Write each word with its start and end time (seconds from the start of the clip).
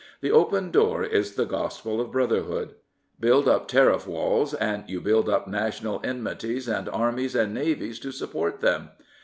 The 0.21 0.31
open 0.31 0.71
door 0.71 1.03
is 1.03 1.35
the 1.35 1.45
gospel 1.45 2.01
of 2.01 2.11
Brotherhood. 2.11 2.73
Build 3.19 3.47
up 3.47 3.67
tariff 3.67 4.07
walls, 4.07 4.55
and 4.55 4.83
you 4.89 4.99
build 4.99 5.29
up 5.29 5.47
national 5.47 6.01
enmities 6.03 6.67
and 6.67 6.89
armies 6.89 7.35
and 7.35 7.53
navies 7.53 7.99
to 7.99 8.11
support 8.11 8.61
them. 8.61 8.89